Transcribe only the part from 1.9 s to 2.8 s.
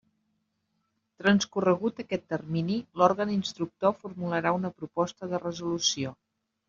aquest termini,